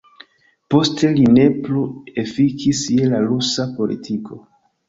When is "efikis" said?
2.23-2.81